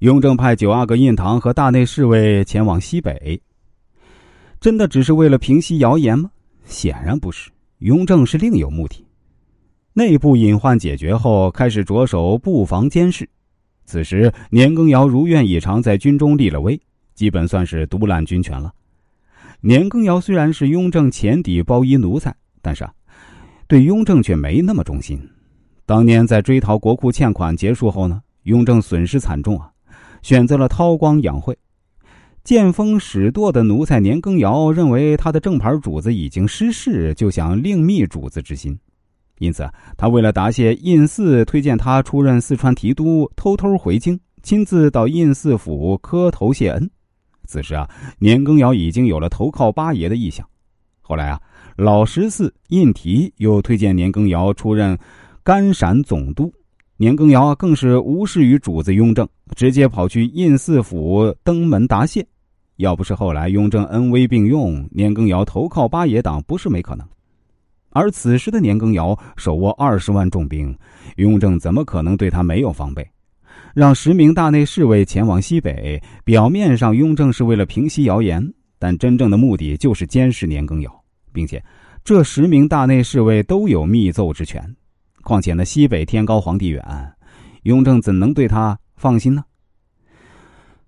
[0.00, 3.38] 雍正派九阿哥胤堂和大内侍卫前往西北，
[4.58, 6.30] 真的只是为了平息谣言吗？
[6.64, 9.04] 显然不是，雍正是另有目的。
[9.92, 13.28] 内部隐患解决后，开始着手布防监视。
[13.84, 16.80] 此时，年羹尧如愿以偿，在军中立了威，
[17.14, 18.72] 基本算是独揽军权了。
[19.60, 22.92] 年羹尧虽然是雍正前底包衣奴才，但是啊，
[23.66, 25.20] 对雍正却没那么忠心。
[25.84, 29.69] 当年在追讨国库欠款结束后呢，雍正损失惨重啊，
[30.22, 31.56] 选择了韬光养晦。
[32.42, 38.78] 见风使舵的奴才年羹尧认为他的正牌主子已经失势，就想另觅主子之心。
[39.38, 46.90] 因此，他为了答谢胤祀推荐他出任四川提督，偷偷回京，亲自到胤祀府磕头谢恩。
[47.44, 50.46] 此时啊，年羹尧已经有了投靠八爷的意向。
[51.00, 51.40] 后来啊，
[51.76, 54.98] 老十四胤禔又推荐年羹尧出任
[55.42, 56.52] 甘陕总督，
[57.00, 62.22] 年羹尧更是无视于主子雍正，直接跑去胤祀府登门答谢。
[62.76, 67.08] 要不是后来雍正恩威并用，年羹尧投靠八爷党不是没可能。
[67.88, 70.76] 而此时的年羹尧手握二十万重兵，
[71.16, 73.08] 雍正怎么可能对他没有防备？
[73.74, 78.46] 让十名大内侍卫前往西北，表面上雍正是为了平息谣言，
[78.78, 81.64] 但真正的目的就是监视年羹尧，并且
[82.04, 84.62] 这十名大内侍卫都有密奏之权。
[85.30, 86.84] 况且那西北天高皇帝远，
[87.62, 89.44] 雍正怎能对他放心呢？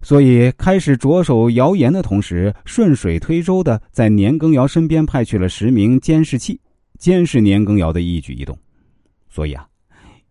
[0.01, 6.61] 所以开始着手谣言的同时，顺水推舟的在年羹尧身边派去了十名监视器。
[6.99, 8.59] 监视年羹尧的一举一动，
[9.29, 9.65] 所以啊，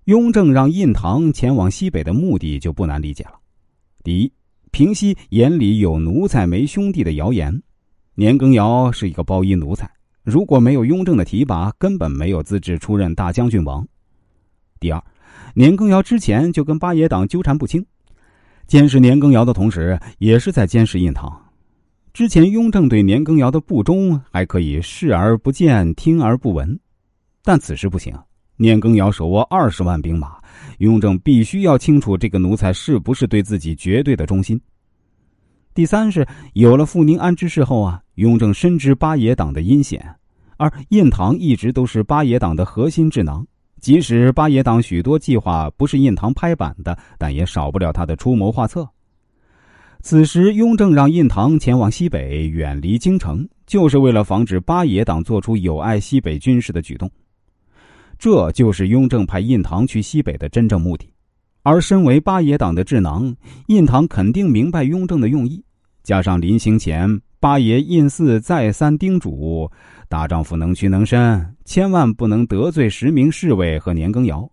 [0.05, 3.39] 雍正让胤堂前往西北的目的就不难理解了。
[4.03, 4.29] 第一，
[4.71, 7.63] 平息眼里有奴才没兄弟的谣言。
[8.15, 9.89] 年羹尧是一个包衣奴才，
[10.21, 13.87] 如果没有雍正的提拔，根本没有资质出任大将军王。
[14.81, 14.99] 第二，
[15.53, 17.85] 年羹尧之前就跟八爷党纠缠不清，
[18.65, 21.31] 监视年羹尧的同时，也是在监视胤堂。
[22.13, 26.79] 之前雍正对年羹尧的不忠还可以视而不见、听而不闻，
[27.43, 28.11] 但此时不行。
[28.57, 30.37] 年羹尧手握二十万兵马，
[30.79, 34.59] 雍正必须要清楚这个奴才是不是对自己绝对的忠心。
[35.75, 40.03] 第三是有了傅宁安之事后啊，雍正深知八爷党的阴险，
[40.57, 43.45] 而胤堂一直都是八爷党的核心智囊。
[43.81, 48.87] 即使八爷党许多计划不是胤堂拍板的，但也少不了他的出谋划策。
[50.01, 57.09] 此时，雍正让胤堂前往西北，远离京城，就是为了防止八爷党做出有碍西北军事的举动。
[58.17, 61.11] 这就是雍正派胤堂去西北的真正目的。
[61.63, 63.35] 而身为八爷党的智囊，
[63.67, 65.63] 胤堂肯定明白雍正的用意。
[66.03, 67.07] 加上临行前，
[67.41, 69.67] 八爷胤祀再三叮嘱
[70.07, 74.47] ：“大丈夫能屈能伸，千万不能得罪十名侍卫和年羹尧。”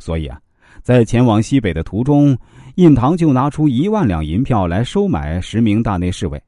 [0.00, 0.40] 所以啊，
[0.82, 2.36] 在前往西北的途中。
[2.76, 6.42] 胤堂就拿出一万两银票来收买十名大内侍卫，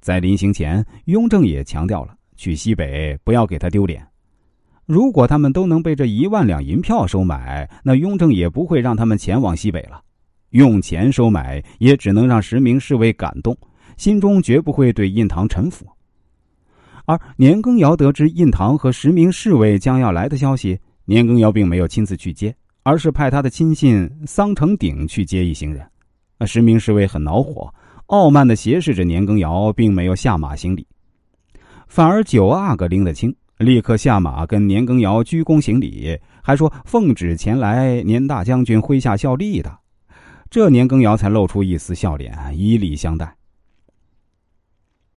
[0.00, 4.02] 在临行前，雍正也强调了去西北不要给他丢脸。
[4.86, 10.00] 如果他们都能被这一万两银票收买，那雍正也不会让他们前往西北了。
[10.50, 13.54] 用钱收买也只能让十名侍卫感动，
[13.96, 15.86] 心中绝不会对印堂臣服。
[17.04, 22.54] 而年羹尧得知印堂和十名侍卫将要来的消息，年羹尧并没有亲自去接。
[22.88, 25.84] 而是派他的亲信桑成鼎去接一行人，
[26.38, 27.68] 那十名侍卫很恼火，
[28.06, 30.86] 傲慢的斜视着年羹尧，并没有下马行礼，
[31.88, 39.78] 反而九阿哥拎得清，立刻下马跟年羹尧鞠躬行礼，还说奉旨前来年大将军麾下效力的，
[40.48, 43.34] 这年羹尧才露出一丝笑脸，以礼相待。